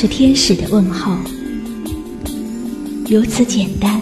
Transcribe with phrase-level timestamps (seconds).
[0.00, 1.12] 是天使的问候，
[3.10, 4.00] 如此简单，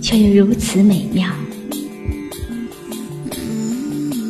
[0.00, 1.28] 却又如此美妙。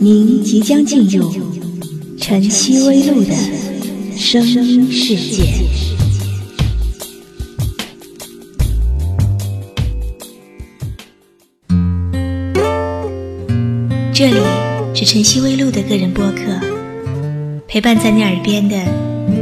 [0.01, 1.33] 您即将进入
[2.19, 3.33] 晨曦微露的
[4.17, 5.55] 声音世界。
[14.13, 14.41] 这里
[14.97, 16.61] 是晨曦微露的个人播客，
[17.69, 18.77] 陪伴在你耳边的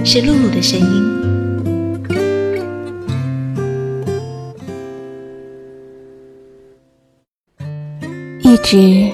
[0.05, 1.23] 是露露的声音。
[8.41, 9.11] 一直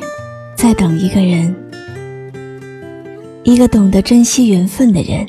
[0.56, 1.54] 在等一个人，
[3.44, 5.26] 一个懂得珍惜缘分的人，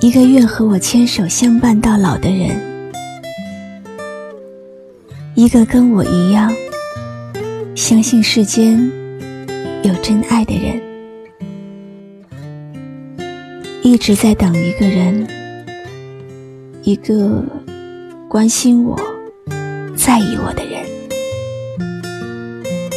[0.00, 2.60] 一个愿和我牵手相伴到老的人，
[5.34, 6.52] 一个跟我一样
[7.74, 8.78] 相信世间
[9.82, 10.85] 有真爱的人。
[13.86, 15.24] 一直在等一个人，
[16.82, 17.40] 一个
[18.28, 19.00] 关心我、
[19.96, 20.84] 在意我的人。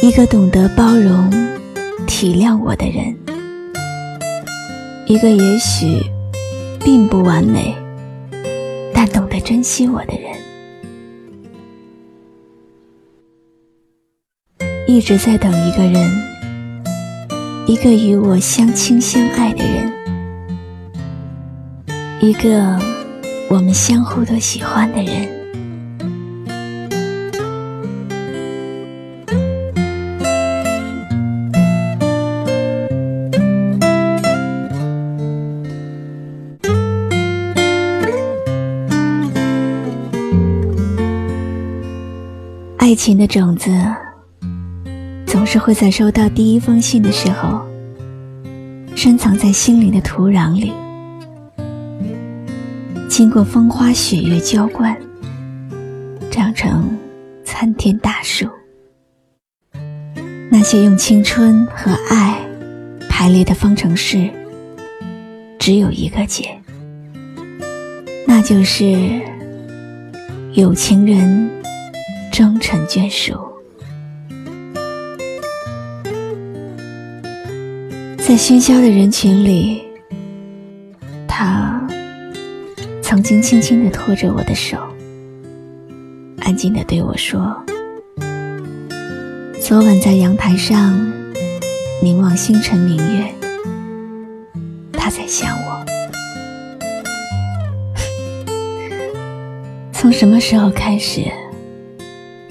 [0.02, 1.30] 一个懂得包容、
[2.08, 3.16] 体谅我的人，
[5.06, 6.02] 一个也许
[6.84, 7.72] 并不完美，
[8.92, 10.32] 但懂得珍惜我的人，
[14.88, 16.10] 一直在等一个人，
[17.68, 19.99] 一个与我相亲相爱的人，
[22.22, 22.78] 一个
[23.48, 25.40] 我们相互都喜欢的人。
[42.76, 43.70] 爱情的种子，
[45.24, 47.62] 总是会在收到第一封信的时候，
[48.94, 50.72] 深藏在心灵的土壤里，
[53.20, 54.96] 经过风花雪月浇灌，
[56.30, 56.98] 长成
[57.44, 58.48] 参天大树。
[60.50, 62.40] 那些用青春和爱
[63.10, 64.30] 排列的方程式，
[65.58, 66.58] 只有一个解，
[68.26, 69.20] 那就是
[70.54, 71.50] 有情人。
[72.32, 73.34] 终成眷属，
[78.16, 79.82] 在喧嚣的人群里，
[83.40, 84.76] 轻轻地拖着我的手，
[86.38, 87.56] 安静地对我说
[89.60, 90.98] ：“昨晚在阳台上
[92.02, 93.32] 凝望星辰明月，
[94.92, 95.84] 他在想我。
[99.92, 101.22] 从什么时候开始？”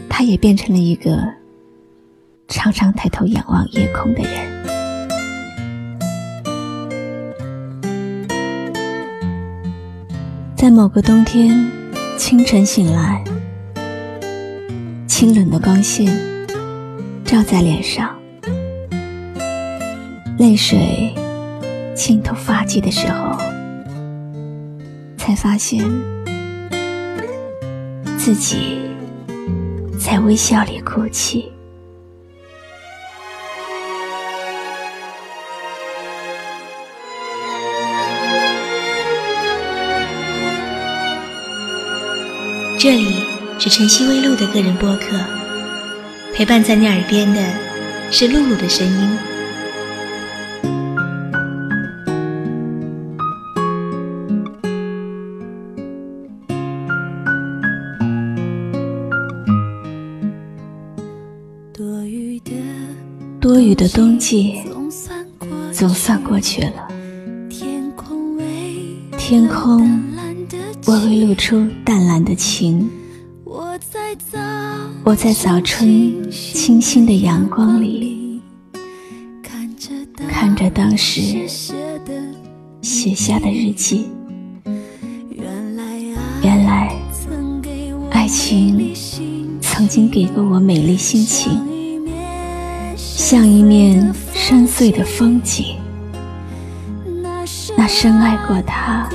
[0.09, 1.17] 他也变成了一个
[2.49, 4.59] 常常抬头仰望夜空的人。
[10.69, 11.68] 在某个冬天，
[12.16, 13.24] 清晨醒来，
[15.07, 16.16] 清冷的光线
[17.25, 18.16] 照在脸上，
[20.38, 21.12] 泪水
[21.96, 23.35] 浸透发际的时候，
[25.18, 25.84] 才发现
[28.16, 28.81] 自己。
[30.00, 31.52] 在微笑里哭泣。
[42.81, 43.26] 这里
[43.59, 45.17] 是晨曦微露的个人播客，
[46.34, 47.43] 陪伴在你耳边的
[48.09, 49.17] 是露露的声音。
[63.41, 64.61] 多雨的冬季
[65.73, 66.87] 总算过去了，
[67.49, 68.37] 天空
[70.90, 72.90] 我会露出淡蓝的晴。
[73.46, 78.41] 我在早春清新的阳光里，
[80.28, 81.47] 看着当时
[82.82, 84.08] 写下的日记，
[86.41, 86.91] 原来
[88.09, 88.91] 爱情
[89.62, 91.52] 曾经给过我美丽心情，
[92.97, 95.76] 像一面深邃的风景。
[97.78, 99.08] 那深爱过他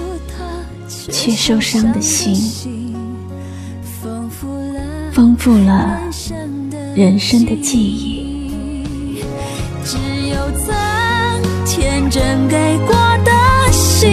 [1.11, 2.35] 却受伤的心，
[4.03, 4.31] 丰
[5.37, 6.01] 富了
[6.95, 9.23] 人生的记忆。
[9.85, 9.99] 只
[10.29, 10.75] 有曾
[11.67, 13.31] 天真给过的
[13.71, 14.09] 心，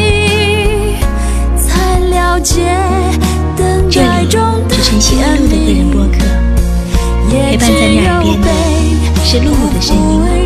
[1.57, 2.61] 才了解
[3.55, 5.49] 等待中的甜蜜。
[5.49, 6.17] 个人播客，
[7.29, 8.47] 陪伴在你耳边的
[9.23, 10.40] 是露露的声音。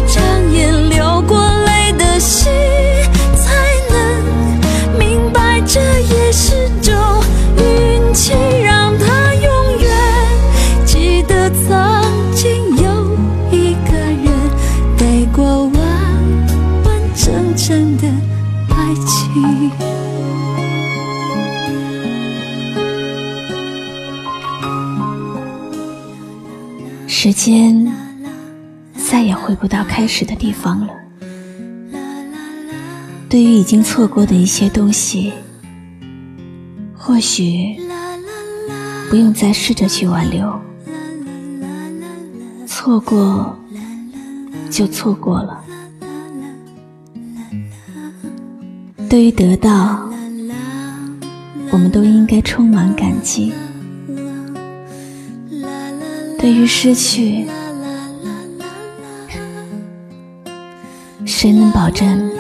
[29.66, 30.94] 不到开始的地方了。
[33.28, 35.34] 对于已经错过的一些东西，
[36.96, 37.76] 或许
[39.10, 40.62] 不用再试着去挽留，
[42.68, 43.58] 错过
[44.70, 45.60] 就错过了。
[49.10, 50.08] 对于得到，
[51.72, 53.52] 我们都应该充满感激。
[56.38, 57.48] 对于失去，
[61.46, 62.32] 谁能保证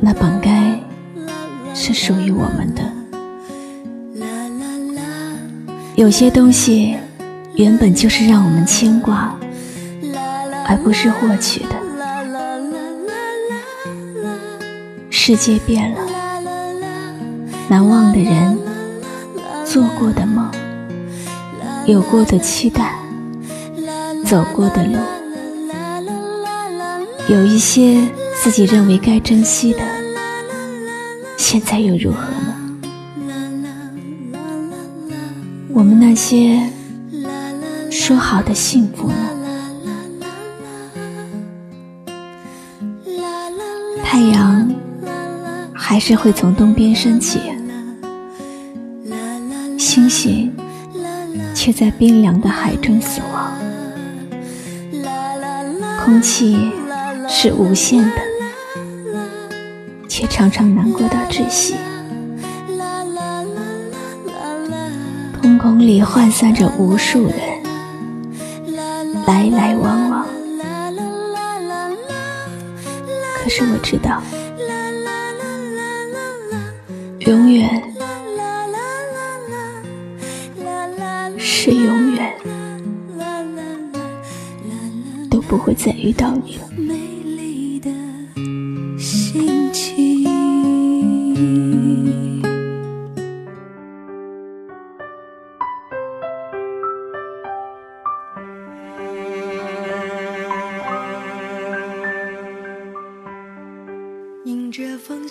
[0.00, 0.80] 那本该
[1.74, 2.82] 是属于我们的？
[5.96, 6.96] 有些东西
[7.56, 9.36] 原本就是让我们牵挂，
[10.66, 11.76] 而不是获取的。
[15.10, 16.00] 世界变了，
[17.68, 18.56] 难忘的人，
[19.62, 20.50] 做过的梦，
[21.84, 22.94] 有过的期待。
[24.24, 24.96] 走过的路，
[27.28, 28.08] 有一些
[28.40, 29.80] 自己认为该珍惜的，
[31.36, 32.54] 现在又如何呢？
[35.72, 36.70] 我们那些
[37.90, 39.16] 说好的幸福呢？
[44.04, 44.72] 太阳
[45.74, 47.40] 还是会从东边升起，
[49.76, 50.54] 星星
[51.52, 53.52] 却在冰凉的海中死亡。
[56.04, 56.70] 空气
[57.28, 58.16] 是无限的，
[60.08, 61.74] 却常常难过到窒息。
[65.40, 67.34] 瞳孔里涣散着无数人，
[69.26, 70.26] 来来往往。
[73.42, 74.22] 可是我知道，
[77.20, 77.82] 永远
[81.38, 82.32] 是永远。
[85.28, 86.85] 都不会再遇到你了。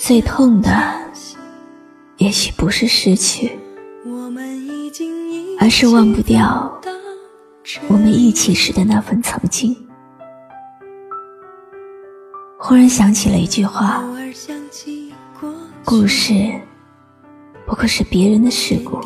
[0.08, 0.70] 最痛的，
[2.18, 3.50] 也许不是失去，
[5.60, 6.80] 而是忘不掉
[7.88, 9.76] 我们一起时的那份曾经。
[12.60, 14.04] 忽然想起了一句话
[15.84, 16.54] ：“故事
[17.66, 19.02] 不过是别人的事故，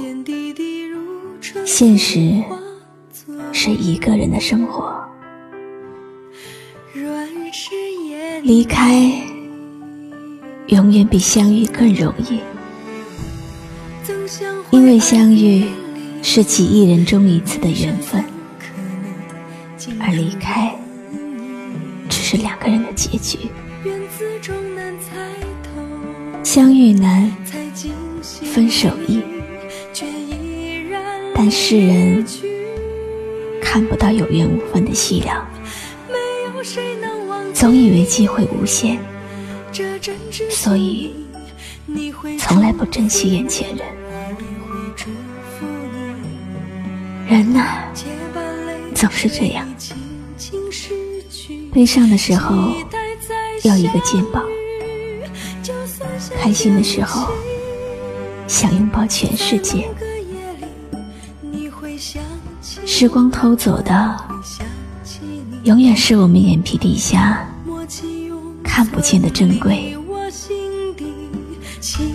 [1.66, 2.44] 现实
[3.54, 4.94] 是一个人的生活。
[8.44, 9.10] 离开
[10.70, 12.40] 永远比相遇更容易，
[14.70, 15.66] 因为相遇
[16.22, 18.24] 是几亿人中一次的缘分，
[20.00, 20.74] 而离开
[22.08, 23.40] 只。”是两个人的结局，
[26.44, 27.32] 相遇难，
[28.54, 29.20] 分手易，
[31.34, 32.24] 但世人
[33.60, 35.44] 看不到有缘无分的凄凉，
[37.52, 39.00] 总以为机会无限，
[40.50, 41.14] 所以
[42.40, 43.86] 从来不珍惜眼前人。
[47.28, 47.64] 人呐，
[48.96, 49.68] 总是这样。
[51.72, 52.74] 悲伤的时候
[53.64, 54.44] 要一个肩膀，
[56.42, 57.32] 开心的时候
[58.48, 59.88] 想拥抱全世界。
[62.86, 64.18] 时光偷走的，
[65.64, 67.48] 永远是我们眼皮底下
[68.80, 69.94] 看不见的珍贵。
[71.82, 72.08] 心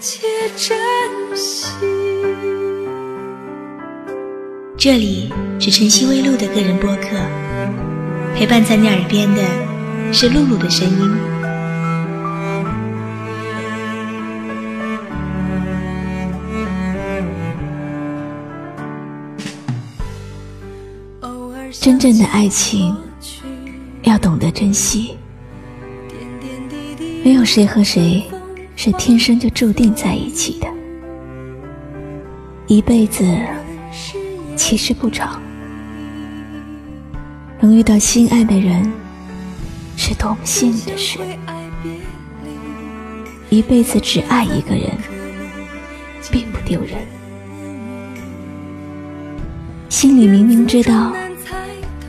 [0.00, 0.78] 且珍
[1.34, 1.74] 惜。
[4.78, 7.08] 这里是晨曦微露的个人播客，
[8.36, 9.42] 陪伴在你耳边的
[10.12, 11.29] 是露露的声音。
[21.80, 22.94] 真正的爱情
[24.02, 25.16] 要懂得珍惜，
[27.24, 28.22] 没有谁和谁
[28.76, 30.68] 是天生就注定在一起的，
[32.66, 33.24] 一辈子
[34.56, 35.40] 其实不长，
[37.60, 38.92] 能遇到心爱的人
[39.96, 41.18] 是多么幸运的事，
[43.48, 44.90] 一辈子只爱一个人
[46.30, 46.98] 并不丢人，
[49.88, 51.14] 心里明明知道。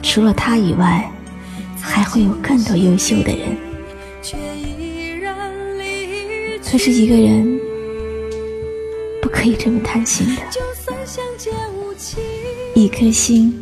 [0.02, 1.10] 除了他以外，
[1.80, 3.58] 还会有更多优秀的人。
[6.70, 7.60] 可是一个人
[9.22, 10.42] 不可以这么贪心的，
[12.74, 13.62] 一颗心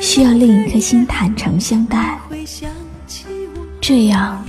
[0.00, 2.18] 需要另一颗心坦诚相待，
[3.80, 4.42] 这样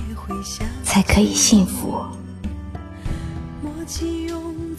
[0.82, 2.02] 才可以幸福。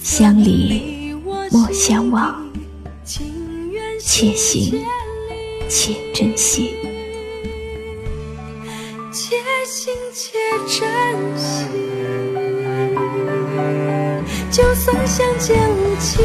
[0.02, 1.14] 相离
[1.52, 2.44] 莫相忘，
[4.00, 4.84] 且行。
[5.68, 6.76] 且珍惜，
[9.12, 10.88] 且行且珍
[11.36, 11.66] 惜。
[14.52, 16.20] 就算相见无期，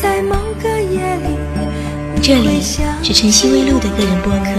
[0.00, 1.38] 在某个夜里。
[2.20, 2.60] 这里
[3.02, 4.50] 是晨曦微露的个人播客，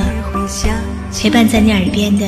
[1.14, 2.26] 陪伴在你耳边的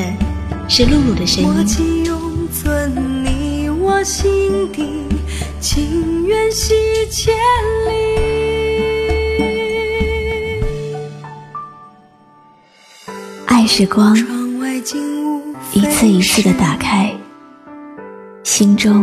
[0.68, 2.04] 是露露的声音。
[2.04, 4.84] 永存你我心底，
[5.60, 6.74] 情缘系
[7.10, 7.34] 千
[7.86, 7.91] 里。
[13.74, 14.14] 时光
[15.72, 17.10] 一次一次的打开，
[18.44, 19.02] 心中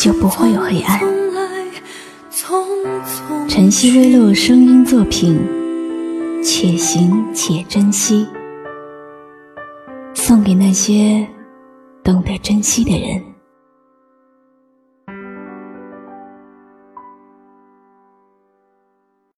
[0.00, 0.98] 就不会有黑暗。
[3.46, 5.38] 晨曦微露声音作品，
[6.42, 8.26] 且行且珍惜，
[10.14, 11.28] 送给那些
[12.02, 13.22] 懂得珍惜的人。